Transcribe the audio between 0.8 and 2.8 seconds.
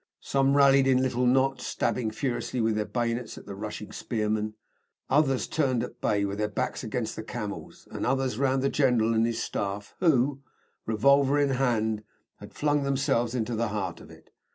in little knots, stabbing furiously with